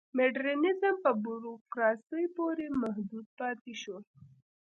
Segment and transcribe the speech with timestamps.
[0.17, 3.97] مډرنیزم په بوروکراسۍ پورې محدود پاتې شو.